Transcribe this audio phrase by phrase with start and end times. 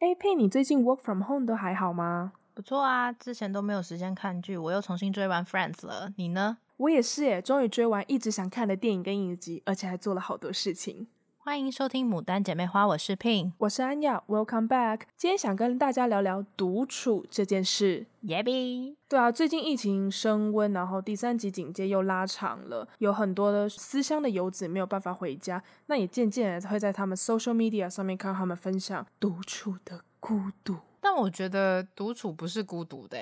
[0.00, 2.32] 哎，佩，你最近 work from home 都还好吗？
[2.54, 6.10] 不错啊，之前都没有时间看剧，我又重新追完 Friends 了。
[6.16, 6.56] 你呢？
[6.78, 11.06] 我也是耶，终于追完一直想看的电影跟影集，而且还做了好多事情。
[11.50, 15.00] 欢迎收听《牡丹姐妹花》，我是 Pin，我是安雅，Welcome back。
[15.16, 18.06] 今天想跟大家聊聊独处这件事。
[18.20, 30.76] 耶比，对啊，最近疫情升温，然后第三级警戒又拉长了，有很多的思乡的游子没有办法回家，那也渐渐的会在他们 social media 上面看他们分享独处的孤独。
[31.00, 33.18] 但我觉得独处不是孤独的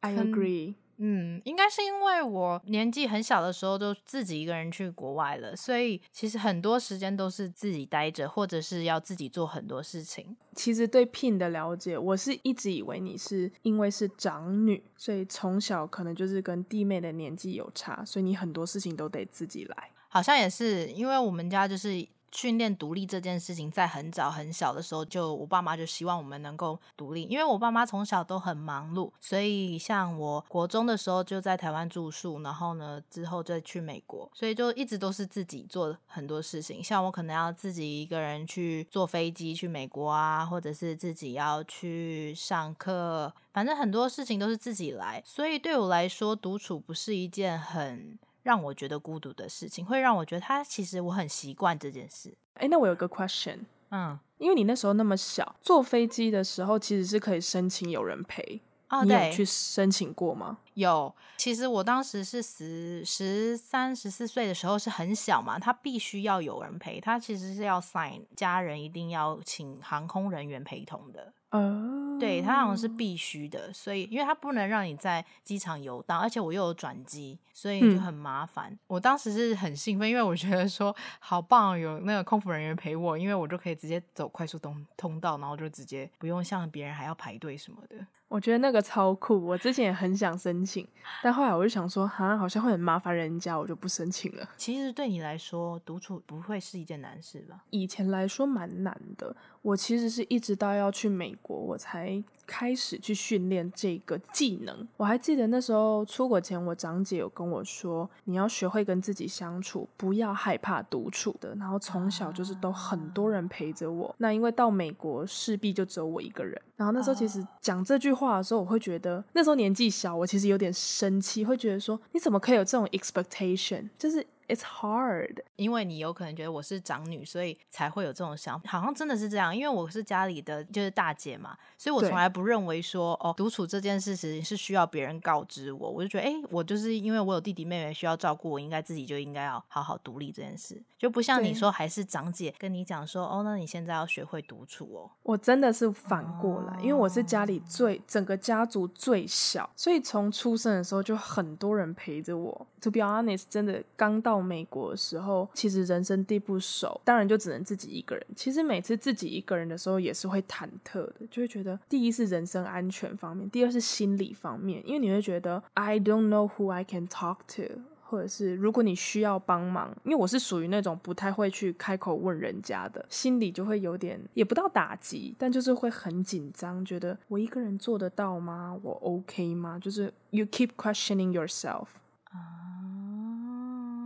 [0.00, 0.74] ，I agree。
[1.02, 10.36] 嗯，应该是因为我年纪很小的时候就自己一个人去国外了，所以其实很多时间都是自己待着，或者是要自己做很多事情。
[10.54, 19.90] 其实对 Pin 的了解，我是一直以为你是因为是长女，所以从小可能就是跟弟妹的年纪有差，所以你很多事情都得自己来。
[20.08, 22.06] 好像也是，因为我们家就是。
[22.32, 27.24] 训练独立这件事情，在很早很小的时候，就我爸妈就希望我们能够独立。
[27.24, 36.82] 因为我爸妈从小都很忙碌，所以像我国中的时候就在台湾住宿，然后呢之后再去美国，所以就一直都是自己做很多事情。
[36.82, 45.22] 像我可能要自己一个人去坐飞机去美国啊，或者是自己要去上课，反正很多事情都是自己来。
[45.26, 48.18] 所以对我来说，独处不是一件很。
[48.42, 52.34] 让我觉得孤独的事情，会让我觉得他其实我很习惯这件事。
[52.54, 53.60] 哎，那我有个 question，
[53.90, 58.62] 嗯，因为你那时候那么小，坐飞机的时候其实是可以申请有人陪。
[58.88, 60.58] 哦，你有去申请过吗？
[60.74, 71.32] 有，其实我当时是十十三、十四岁的时候是很小嘛，他必须要有人陪，他其实是要 sign，家人一定要请航空人员陪同的。
[71.50, 78.70] 哦，对，它好像是必须的，所以因为它不能让你在机场游荡，而且我又有转机，所以就很麻烦。
[78.70, 87.96] 嗯、我当时是很兴奋，因为我觉得说好棒，有那个空服人员陪我，因为我就可以直接走快速通通道，然后就直接不用像别人还要排队什么的。
[88.30, 90.86] 我觉得那个超酷，我之前也很想申请，
[91.20, 94.48] 但后来我就想说，哈，好像会很麻烦人家，我就不申请了。
[94.56, 97.64] 其实对你来说，独处不会是一件难事吧？
[97.70, 104.86] 以前来说蛮难的，我其实是一直到要去美国，我才开始去训练这个技能。
[104.96, 111.52] 我还记得那时候出国前，我长姐有跟我说，你要学会跟自己相处，不要害怕独处的。
[111.56, 116.56] 然后从小就是都很多人陪着我，那因为到美国势必就只有我一个人。
[116.76, 123.88] 然后那时候其实讲这句话的时候，我会觉得那时候年纪小，我其实有点生气，会觉得说你怎么可以有这种 expectation？
[123.98, 124.24] 就是。
[124.50, 128.68] It's hard，因为你有可能觉得我是长女，所以才会有这种想法。
[128.68, 135.88] 好像真的是这样，因为我是家里的就是大姐嘛，所以我从来不认为说哦，独处这件事情是需要别人告知我。
[135.88, 145.08] 我就觉得，哎，我就是因为我有弟弟妹妹需要照顾，我应该自己就应该要好好独立这件事，就不像你说还是长姐跟你讲说，哦，那你现在要学会独处哦。
[145.22, 152.66] 我真的是反过来，因为我是家里最整个家族最小，所以从出生的时候就很多人陪着我。
[152.80, 154.39] To be honest，真的刚到。
[154.42, 158.26] 美国的时候，其实人生地不熟，当然就只能自己一个人。
[158.34, 178.76] 其实每次自己一个人的时候，也是会忐忑的，就会觉得第一是人身安全方面，第二是心理方面，因为你会觉得 I don't know who I can talk to，或者是如果你需要帮忙，因为我是属于那种不太会去开口问人家的，心里就会有点也不到打击，但就是会很紧张，觉得我一个人做得到吗？
[178.82, 179.78] 我 OK 吗？
[179.78, 181.86] 就是 you keep questioning yourself。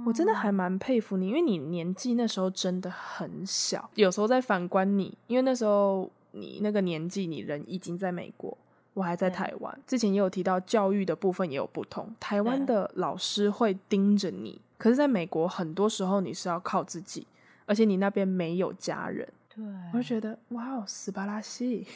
[0.04, 3.90] 我真的还蛮佩服你，因为你年纪那时候真的很小。
[3.94, 8.56] 有时候在反观你，因为那时候你那个年纪，你人已经在美国，
[8.92, 9.80] 我还在台湾。
[9.86, 17.26] 之前也有提到教育的部分也有不同，台湾的老师会盯着你，可是在美国很多时候你是要靠自己，
[17.64, 19.26] 而且你那边没有家人。
[19.54, 21.86] 对，我就觉得哇哦，斯巴拉西，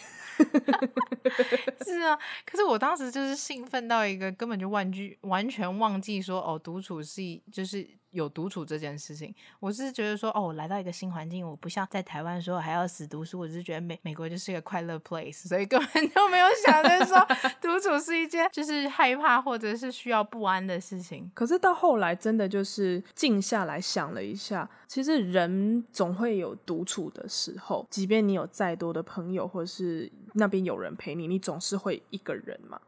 [1.85, 2.17] 是啊。
[2.47, 7.21] 可是我当时就是兴奋到一个根本就忘记，完全忘记说哦，独处是
[7.53, 7.87] 就是。
[8.11, 17.19] 有独处这件事情，我是觉得说，哦，我来到一个新环境，我不像在台湾的时候还要死读书，我是觉得美美国就是一个快乐 place，所以根本就没有想着说
[17.61, 21.31] 独处是一件就是害怕或者是需要不安的事情。
[21.35, 32.81] 可是到后来真的就是静下来想了一下，其实人总会有独处的时候，即便你有再多的朋友或者是那边有人陪你，你总是会一个人嘛。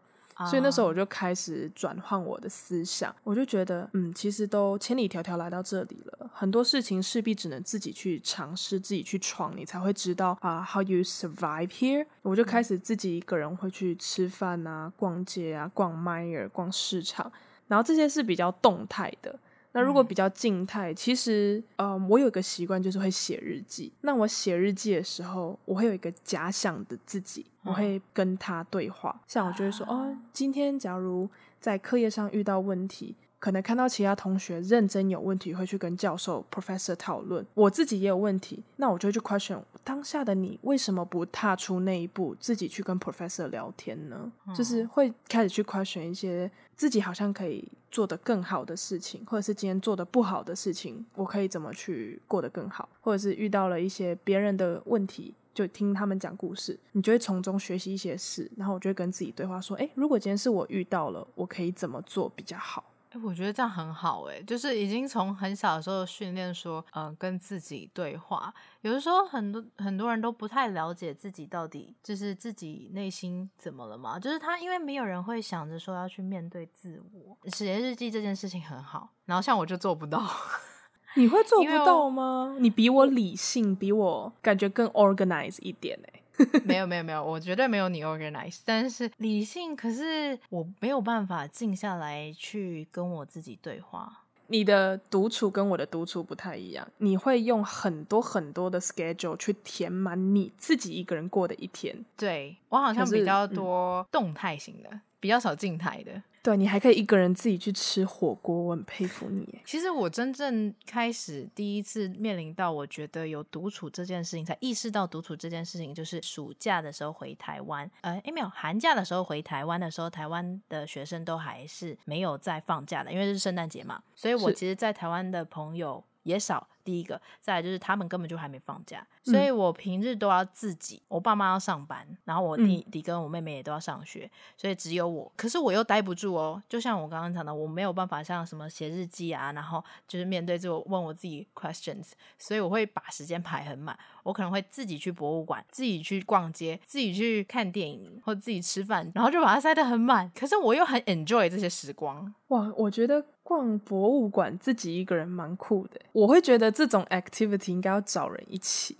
[0.46, 12.06] 所以那时候我就开始转换我的思想，我就觉得，嗯，其实都千里迢迢来到这里了，很多事情势必只能自己去尝试，自己去闯，你才会知道啊，how you survive here。
[12.22, 17.30] 我就开始自己一个人会去吃饭啊、逛街啊、逛 Myer、逛市场，
[17.68, 19.38] 然后这些是比较动态的。
[19.72, 23.92] 那如果比较静态，其实，嗯、呃，我有一个习惯，就是会写日记。
[24.00, 29.20] 那我写日记的时候，我会有一个假想的自己，我会跟他对话。
[29.26, 31.28] 像我就会说，哦，今天假如
[31.60, 33.14] 在课业上遇到问题。
[33.40, 37.44] 可能看到其他同学认真有问题，会去跟教授 professor 讨论。
[37.54, 44.30] 我自己也有问题，那我就会去 question 当下的你为什么不踏出那一步，自己去跟 professor 聊天呢？
[44.46, 52.86] 嗯、就是会开始去 question 一些自己好像可以做得更好的事情，或者是今天做的不好的事情，我可以怎么去过得更好？
[53.00, 58.50] 或者是遇到了一些别人的问题，就听他们讲故事，你就会从中学习一些事。
[58.56, 62.84] 然后我就会跟自己对话说：诶，如果今天是我遇到了，我可以怎么做比较好？
[63.10, 68.52] 哎，我觉得这样很好哎，就是已经从很小的时候训练说，嗯、呃，跟自己对话。
[68.82, 77.36] 有的时候很多很多人都不太了解自己到底就是自己内心怎么了嘛，就是他因为没有人会想着说要去面对自我。
[77.50, 80.22] 写日记这件事情很好，然后像我就做不到。
[81.16, 82.56] 你会做不到吗？
[82.60, 86.19] 你比我理性，比我感觉更 organized 一点哎。
[86.64, 94.24] 没有没有没有，我绝对没有你 organize，但是理性，可是我没有办法静下来去跟我自己对话。
[94.48, 102.04] 你的独处跟我的独处不太一样，你会用很多很多的 schedule 去填满你自己一个人过的一天。
[102.16, 106.20] 对，我好像比较多动态型的，嗯、比较少静态的。
[106.42, 109.60] 对，你还可以一个人自己去吃火锅，我很佩服你。
[109.66, 126.66] 其实我真正开始第一次面临到我觉得有独处这件事情，才意识到独处这件事情，就是暑假的时候回台湾，呃，诶没有，寒假的时候回台湾的时候，台湾的学生都还是没有在放假的，因为是圣诞节嘛，所以我其实，在台湾的朋友也少。
[126.90, 135.30] 第一个，再来就是他们根本就还没放假，所以我平日都要自己，我爸妈要上班，然后我弟弟跟我妹妹也都要上学，所以只有我。
[135.36, 143.96] 可是我又待不住哦，就像我刚刚讲的，我没有办法像什么写日记啊，然后就是面对着我问我自己 questions，所以我会把时间排很满。
[144.24, 150.28] 我可能会自己去博物馆，自己去逛街，自己去看电影，或自己吃饭，然后就把它塞得很满。
[150.34, 152.34] 可是我又很 enjoy 这些时光。
[152.48, 156.70] 哇，我觉得逛博物馆自己一个人蛮酷的，我会觉得。
[156.80, 158.96] 这种 activity 应该要找人一起，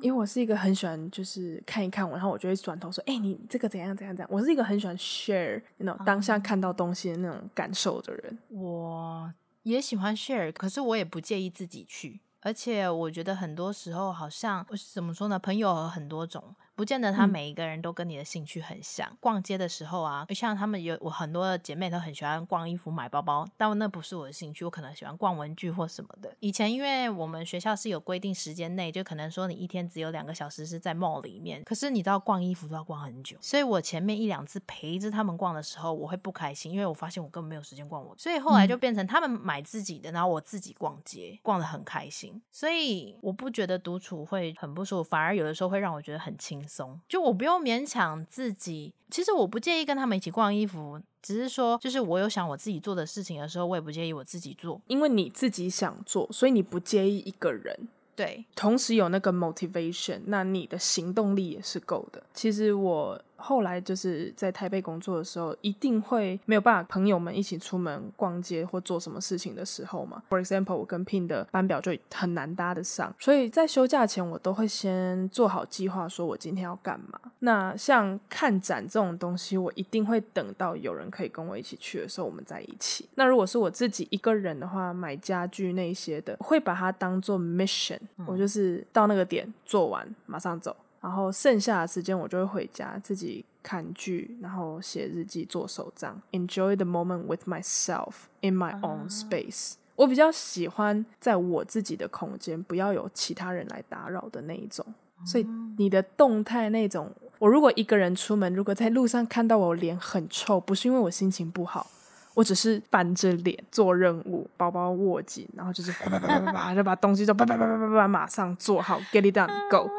[0.00, 8.36] 因为我是一个很喜欢就是看一看我，然后我就会转头说：“哎、欸，你这个怎样怎样怎样。”我是一个很喜欢 share 那种当下看到东西的那种感受的人。
[8.48, 9.32] 我
[9.62, 15.38] 也喜欢 share，可是我也不介意自己去，而且我觉得很多时候好像怎么说呢？
[15.38, 16.56] 朋友有很多种。
[16.80, 19.06] 不见得他每一个人都跟你的兴趣很像。
[19.10, 24.64] 嗯、逛街的时候啊，像他们有我很多的姐妹都很喜欢逛衣服、买包包，但那不是我的兴趣。
[24.64, 26.34] 我可能喜欢逛文具或什么的。
[26.40, 31.62] 以前因为我们学校是有规定时间内，就可能说你一天只有两个小时是在 mall 里面。
[31.64, 38.14] 可是你知道逛衣服都要逛很久，所以我前面一两次陪着他们逛的时候，我会不开心，因为我发现我根本没有时间逛我。
[38.16, 42.40] 所以后来就变成他们买自己的，然后我自己逛街，逛得很开心。
[42.50, 47.00] 所以我不觉得独处会很不舒服，反而有的时候会让我觉得很轻松。
[47.08, 57.88] 就我不用勉强自己，其实我不介意跟他们一起逛衣服，只是说，就是我有想我自己做的事情的时候，我也不介意我自己做，因为你自己想做，所以你不介意一个人。
[58.14, 62.22] 对，同时有那个 motivation，那你的行动力也是够的。
[62.32, 63.20] 其实我。
[63.40, 70.22] 后来就是在台北工作的时候，一定会没有办法朋友们一起出门逛街或做什么事情的时候嘛。
[70.28, 77.18] For example，我跟 Pin 的班表就很难搭得上，所以在休假前我都会先做好计划，说我今天要干嘛。
[77.40, 83.08] 那像看展这种东西，我一定会等到有人可以跟我一起去的时候，我们在一起。
[83.14, 90.76] 那如果是我自己一个人的话，买家具那些的，会把它当做 mission，嗯，我就是到那个点做完马上走。
[91.00, 99.72] 然后剩下的时间我就会回家自己看剧，然后写日记、做手账，enjoy the moment with myself in my own space。
[99.72, 99.76] Uh.
[99.96, 104.84] 我比较喜欢在我自己的空间，不要有其他人来打扰的那一种。
[105.22, 105.30] Uh.
[105.30, 105.46] 所以
[105.78, 111.90] 你的动态那种，我如果一个人出门，如果在路上看到我脸很臭，不是因为我心情不好，
[112.34, 119.90] 我只是板着脸做任务，包包握紧，然后就是叭叭叭叭叭就把东西就叭叭叭叭叭叭马上做好，get it done，go。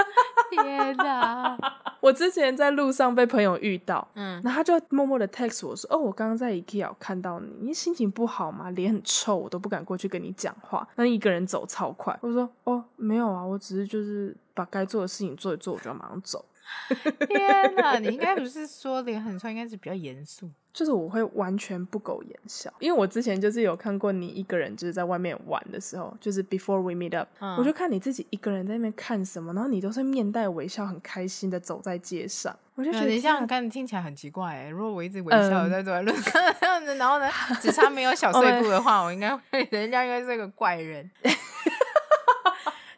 [0.50, 1.56] 天哪！
[2.00, 8.70] 我之前在路上被朋友遇到，嗯，然后他就默默的 text 我说：“哦，我刚刚在 IKEA 看到你，你心情不好吗？
[8.70, 10.86] 脸很臭，我都不敢过去跟你讲话。
[10.94, 16.44] 那一个人走超快。”我说：“哦，没有啊，我只是就是把该做的事情做一做，我就要马上走。”
[17.28, 20.50] 天哪，你应该不是说脸很臭，应该是比较严肃。
[20.76, 34.68] 就是我会完全不苟言笑，因为我之前就是有看过你一个人就是在外面玩的时候，就是 before we meet up，、嗯、我就看你自己一个人在那边看什么，然后你都是面带微笑，很开心的走在街上，我就觉得、嗯、你这样看听起来很奇怪哎。
[34.68, 41.10] 如果我一直微笑的在走在路上然后呢，只差没有小碎步的话， 我应该会人家应该是个怪人。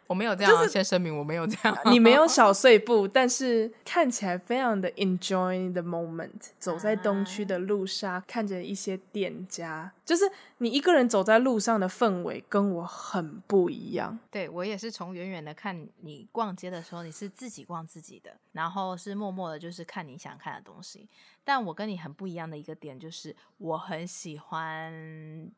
[0.09, 1.77] 我没有这样、啊，就是、先声明我没有这样。
[1.85, 6.49] 你没有小碎 步，但是看起来非常的 enjoy the moment。
[6.57, 10.23] 走在东区的路上，啊、看着一些店家，就是
[10.57, 14.17] 你一个人走在路上的氛围跟我很不一样。
[14.31, 21.07] 对，我也是从远远的看你逛街的时候，你是自己逛自己的，然后是默默的，就是看你想看的东西。
[21.43, 24.91] 但我跟你很不一样的一个点就是，我很喜欢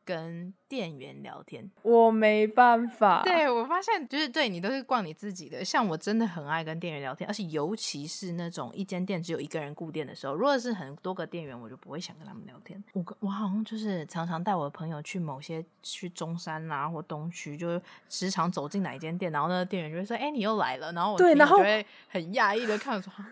[0.04, 1.70] 跟店员聊天。
[1.82, 3.22] 我没办法。
[3.22, 12.82] 对，我发现就是对你都是逛你自己的，像我真的很爱跟店员聊天，而且尤其是那种一间店只有一个人顾店的时候，如果是很多个店员，我就不会想跟他们聊天。
[12.94, 23.24] 我我好像就是常常带我的朋友去某些去中山啊或东区，就是时常走进哪一间店，然后那个店员就会说：“哎、欸，你又来了。”然后我对，然后就会很讶异的看着说。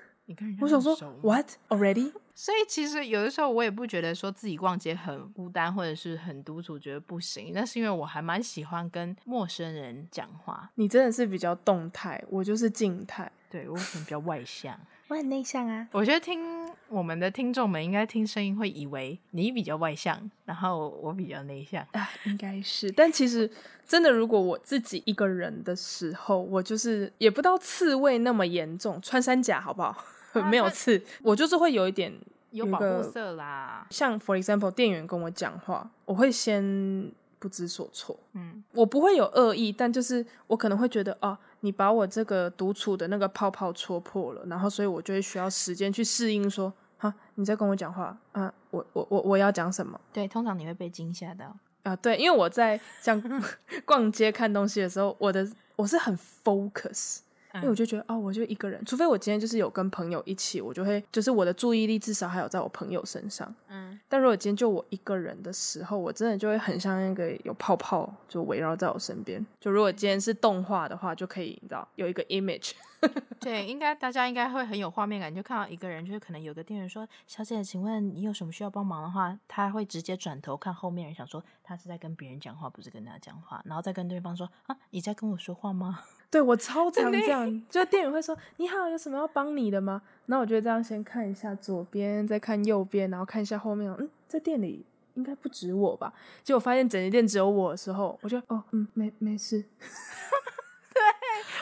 [0.61, 2.13] 我想说，What already？
[2.35, 7.53] 所以其实有的时候我也不觉得说自己逛街很孤单或者是很独处，觉得不行。
[7.53, 10.71] 那是因为我还蛮喜欢跟陌生人讲话。
[10.77, 13.31] 你真的是比较动态，我就是静态。
[13.51, 15.87] 对，我可能比较外向，我很内向啊。
[15.91, 16.41] 我觉得听
[16.89, 22.91] 我们的听众们应该听声音会以为你比较外向，然后我比较内向啊，应该是。
[22.93, 23.51] 但其实
[23.85, 30.05] 真的，如果我自己一个人的时候，我就是也不到刺猬那么严重，穿山甲好不好？
[30.51, 32.13] 没有刺，我就是会有一点
[32.51, 33.87] 有保护色啦。
[33.91, 38.19] 像 for example，店员跟我讲话，我会先不知所措。
[38.35, 46.49] 嗯，我不会有恶意，但就是我可能会觉得，哦，你把我这个独处的那个泡泡戳破了，然后所以我就会需要时间去适应。
[46.51, 48.53] 说，哈，你在跟我讲话啊？
[48.71, 50.01] 我我我我要讲什么？
[50.13, 51.97] 对，通常你会被惊吓到啊。
[51.97, 53.21] 对，因为我在像
[53.85, 57.21] 逛街看东西的时候，我的我是很 focus。
[57.55, 63.53] 因为我就觉得哦，我就一个人，除非我今天就是有跟朋友一起，我就会就是我的注意力至少还有在我朋友身上。
[63.69, 69.45] 嗯，但如果今天就我一个人的时候，我真的就会很像那个有泡泡就围绕在我身边。
[69.61, 72.73] 就如果今天是动画的话，就可以你知道有一个 image。
[73.41, 93.93] 对，应该大家应该会很有画面感，就看到一个人，就是可能有个店员说：“小姐，请问你有什么需要帮忙的话？”他会直接转头看后面人，想说他是在跟别人讲话，不是跟他讲话，然后再跟对方说：“啊，你在跟我说话吗？”对，我超常这样，就店员会说：“你好，有什么要帮你的吗？”那我就这样先看一下左边，再看右边，然后看一下后面。
[93.99, 94.85] 嗯，在店里
[95.15, 96.13] 应该不止我吧？
[96.45, 99.61] 结果发现整间店只有我的时候，我就哦，嗯，没没事。
[100.95, 101.03] 对，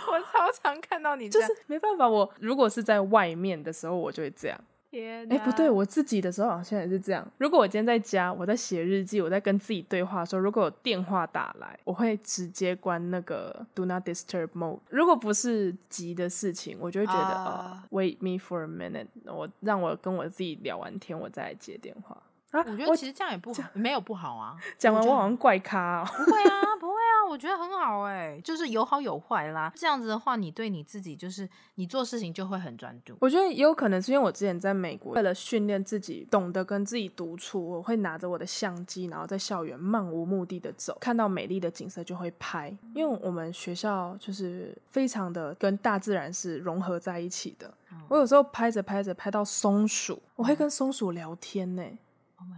[0.07, 2.07] 我超常看到你这样，就是没办法。
[2.07, 4.61] 我如果是在外面的时候，我就会这样。
[4.91, 7.27] 哎，欸、不对，我自己的时候好像也是这样。
[7.37, 14.81] 如果我今天在家，我在写日记，我在跟自己对话的时候，如果有电话打来，我会直接关那个 Do Not Disturb Mode。
[14.89, 17.49] 如果不是急的事情，我就会觉得、uh...
[17.49, 22.17] 哦，Wait me for a minute，我让我跟我自己聊完天，我再来接电话。
[22.51, 24.57] 啊，我觉得其实这样也不好，没有不好啊。
[24.79, 26.07] 讲完我好像怪咖哦。
[26.07, 29.71] 不会啊， 不会啊，我觉得很好哎，就是有好有坏啦。
[29.77, 33.15] 这样子的话，你对你自己就是你做事情就会很专注。
[33.21, 42.75] 我觉得也有可能是因为我之前在美国，为了训练自己懂得跟自己独处，我会拿着我的相机，然后在校园漫无目的的走，看到美丽的景色就会拍。
[42.95, 47.73] 因为我们学校就是非常的跟大自然是融合在一起的。
[48.09, 51.83] 我有时候拍着拍着拍到松鼠，我会跟松鼠聊天呢。
[51.83, 51.93] Oh、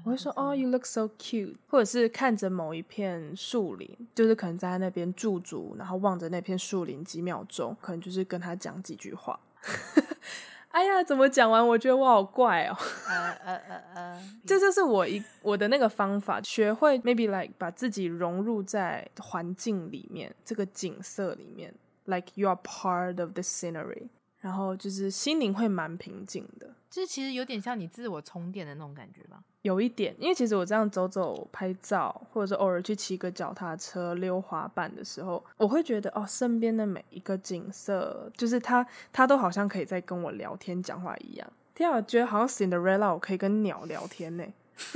[0.04, 9.38] 我会说哦、oh,，You look so cute，或者是看着某一片树林，就是可能在那边驻足，然后望着那片树林几秒钟，可能就是跟他讲几句话。
[10.70, 11.66] 哎呀，怎么讲完？
[11.66, 12.76] 我觉得我好怪哦。
[13.08, 24.08] 呃呃呃呃，这就是我一我的那个方法，学会 maybe like 把自己融入在环境里面，这个景色里面，like you are part of the scenery，
[24.40, 26.68] 然后就是心灵会蛮平静的。
[26.90, 29.42] 这其实有点像你自我充电的那种感觉吧。
[29.62, 41.52] 有一点，因为其实我这样走走拍照，或者是偶尔去骑个脚踏车、溜滑板的时候，我会觉得哦，身边的每一个景色，就是它，它都好像可以在跟我聊天、讲话一样。
[41.74, 44.44] 天啊，我觉得好像 Cinderella，我可以跟鸟聊天呢。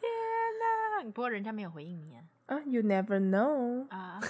[0.00, 0.10] 天
[1.02, 1.04] 哪！
[1.12, 2.22] 不过人家没有回应你啊。
[2.46, 3.86] 啊、uh,，You never know。
[3.90, 4.20] 啊、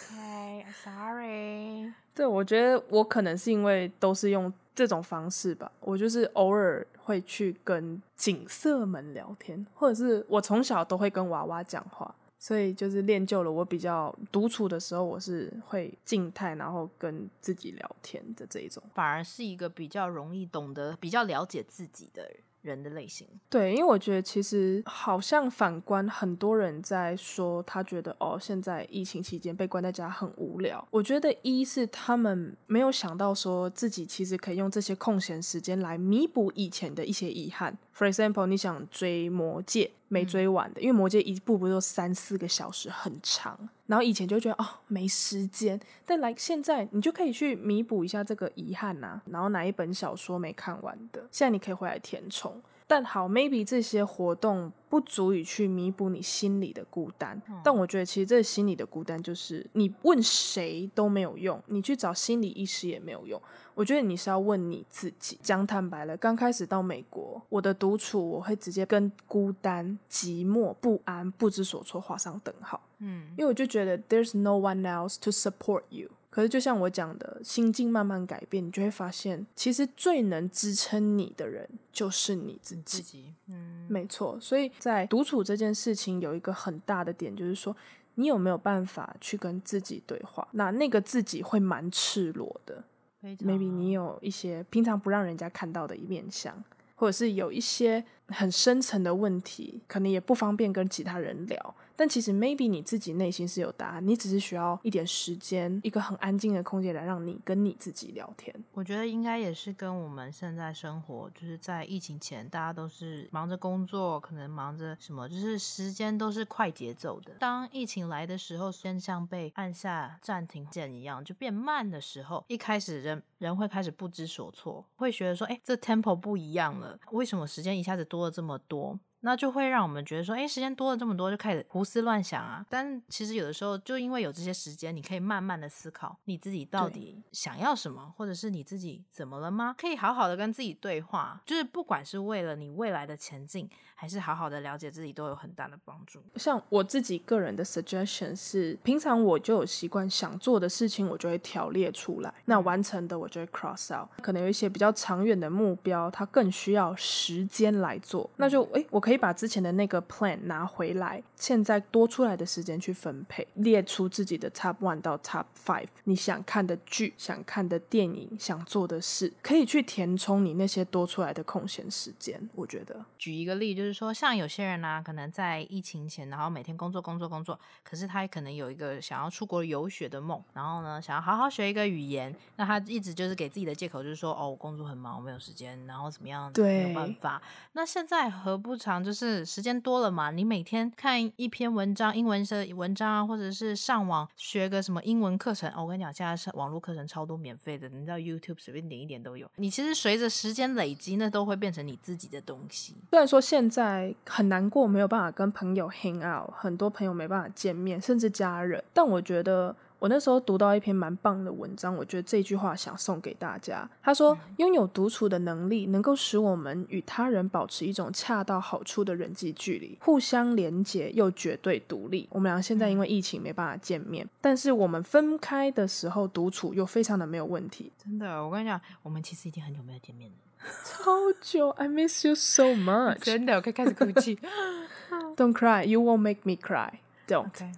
[0.65, 1.93] uh,，OK，Sorry。
[2.15, 4.53] 对，我觉得我可能是因为都是用。
[4.73, 22.37] 这种方式吧，我就是偶尔会去跟景色们聊天，或者是我从小都会跟娃娃讲话，所以就是练就了我比较独处的时候，我是会静态，然后跟自己聊天的这一种，反而是一个比较容易懂得、比较了解自己的人。
[22.63, 30.87] 人的类型，对，因为我觉得其实好像反观很多人在说，他觉得哦，现在疫情期间被关在家很无聊。
[30.91, 37.77] 我觉得一是他们没有想到说自己其实可以用这些空闲时间来弥补以前的一些遗憾。
[37.97, 43.69] For example，你想追《魔戒》没追完的，嗯、因为《魔戒》一部不就三四个小时，很长。
[43.91, 49.23] 然后以前就觉得哦没时间，但来现在你就可以去弥补一下这个遗憾呐、啊。
[49.27, 52.63] 然后哪一本小说没看完的，现在你可以回来填充。
[52.91, 57.41] 但好，maybe 这些活动不足以去弥补你心里的孤单。
[57.49, 63.41] 嗯、但我觉得其实这心里的孤单就是你问谁都没有用，你去找心理医师也没有用。
[63.77, 65.39] 我觉得你是要问你自己。
[65.41, 72.81] 讲坦白了，刚开始到美国，我的独处我会直接跟孤单、寂寞、不安、不知所措画上等号。
[72.99, 76.11] 嗯，因为我就觉得 there's no one else to support you。
[76.31, 82.83] 可是，就像我讲的，心境慢慢改变，你就会发现，其实最能支撑你的人就是你自己。
[82.83, 84.39] 自己嗯，没错。
[84.41, 87.77] 所以在独处这件事情，有一个很大的点，就是说，
[88.15, 90.47] 你有没有办法去跟自己对话？
[90.53, 92.85] 那那个自己会蛮赤裸的。
[93.23, 96.63] Maybe 你有一些平常不让人家看到的一面相，
[96.95, 101.75] 或者是有一些很深层的问题，可能也不方便跟其他人聊。
[102.01, 108.55] 但其实，maybe 你自己内心是有答案，你只是需要一点时间，一个很安静的空间来让你跟你自己聊天。
[108.73, 117.35] 我觉得应该也是跟我们现在生活，就是在疫情前，大家都是忙着工作，可能忙着什么，就是时间都是快节奏的。
[117.39, 128.99] 当疫情来的时候，先像被按下暂停键一样，就变慢的时候，一开始人人会开始不知所措，会觉得说，哎，这 tempo 不一样了，为什么时间一下子多了这么多？
[129.23, 132.65] 那就会让我们觉得说，哎，时间多了这么多，就开始胡思乱想啊。
[132.71, 139.75] 但其实有的时候，就因为有这些时间，你可以慢慢的思考你自己到底想要什么，或者是你自己怎么了吗？
[139.79, 146.23] 可以好好的跟自己对话，就是不管是为了你未来的前进，还是好好的了解自己，都有很大的帮助。
[146.37, 154.09] 像我自己个人的 suggestion 是，平常我就有习惯想做的事情，我就会条列出来，那完成的我就会 cross out。
[154.23, 159.10] 可能有一些比较长远的目标，它更需要时间来做，那就哎，我可以。
[159.11, 172.41] 可以把之前的那个 plan 拿回来，现在多出来的时间去分配，列出自己的 top one 到 top five，你想看的剧、想看的电影、想做的事，可以去填充你那些多出来的空闲时间。
[172.55, 187.43] 我觉得，举一个例，就是说，像有些人呢、啊，可能在疫情前，然后每天工作、工作、工作，可是他可能有一个想要出国游学的梦，然后呢，想要好好学一个语言，那他一直就是给自己的借口，就是说，哦，我工作很忙，我没有时间，然后怎么样，对，没有办法。
[187.73, 195.73] 那现在何不就是时间多了嘛，你每天看一篇文章，英文的文章啊，或者是上网学个什么英文课程。
[195.77, 199.51] 我跟你讲，现在是网络课程超多免费的，你知道 YouTube 随便点一点都有。
[199.57, 202.97] 你其实随着时间累积，那都会变成你自己的东西。
[203.11, 209.75] 虽然说现在很难过，没有办法跟朋友 hang out，很多朋友没办法见面，甚至家人，但我觉得。
[210.01, 213.89] 我那时候读到一篇蛮棒的文章，我觉得这句话想送给大家。
[214.03, 222.27] 他说：“拥有独处的能力，能够使我们与他人保持一种恰到好处的人际距离，互相连结又绝对独立。
[222.33, 227.93] 我们俩现在因为疫情没办法见面，但是我们分开的时候独处又非常的没有问题。
[228.03, 230.37] 真的，我跟你讲，我们其实已经很久没有见面了，
[230.83, 231.69] 超久。
[231.71, 233.19] I miss you so much。
[233.25, 234.39] 真的，我可以开始哭泣。
[235.37, 237.01] Don't cry, you won't make me cry.
[237.31, 237.51] Don't.
[237.53, 237.73] Okay.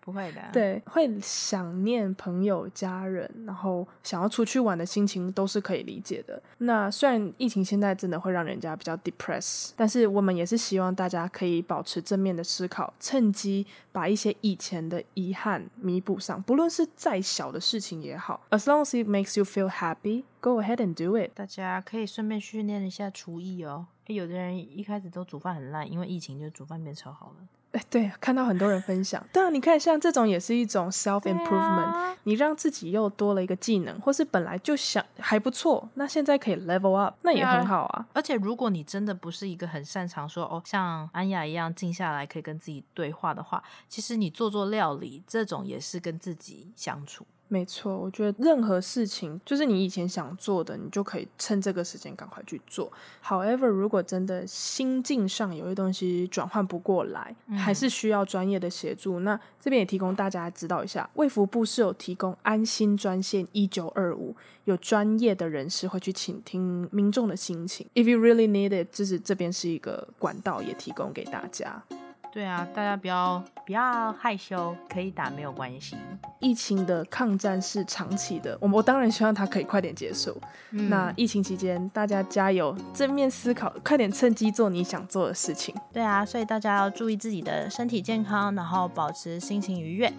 [0.00, 6.42] 不会的，对，会想念朋友、家人，然后想要出去玩的心情都是可以理解的。
[6.58, 18.40] 那虽然疫情现在真的会让人家比较 depressed，但是我们也是希望大家可以保持正面的思考，趁机把一些以前的遗憾弥补上，不论是再小的事情也好。
[18.48, 21.32] As long as it makes you feel happy, go ahead and do it。
[21.34, 23.88] 大家可以顺便训练一下厨艺哦。
[24.06, 27.46] 有的人一开始都煮饭很烂，因为疫情就煮饭变超好了。
[27.78, 38.06] 哎，对，看到很多人分享，对啊，你看像这种也是一种 self improvement，啊，你让自己又多了一个技能，或是本来就想还不错，那现在可以 level up，那也很好啊。
[38.12, 47.24] 而且如果你真的不是一个很擅长说哦，像安雅一样静下来可以跟自己对话的话，其实你做做料理这种也是跟自己相处。
[47.50, 52.92] 没错，我觉得任何事情就是你以前想做的，你就可以趁这个时间赶快去做。
[53.24, 59.20] However，如果真的心境上有些东西转换不过来，嗯、还是需要专业的协助。
[59.20, 67.86] 那这边也提供大家知道一下，卫福部是有提供安心专线一九二五，有专业的人士会去倾听民众的心情。
[67.94, 71.82] If you really need it，就是这边是一个管道，也提供给大家。
[72.30, 75.96] 对啊，大家不要不要害羞，可以打没有关系。
[76.38, 80.36] 疫情的抗战是长期的，我我当然希望它可以快点结束。
[80.70, 85.74] 嗯、那疫情期间，大家加油，正面思考，快点趁机做你想做的事情。
[85.92, 90.12] 对啊，所以大家要注意自己的身体健康，然后保持心情愉悦。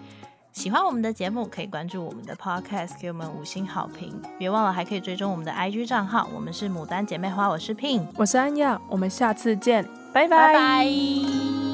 [0.52, 4.20] 喜欢我们的节目，可以关注我们的 Podcast，给我们五星好评。
[4.36, 10.52] 别忘了还可以追踪我们的 IG 账号，我们是牡丹姐妹花，我是 Pin，我是安雅，我们下次见，拜拜。
[10.52, 11.69] 拜拜。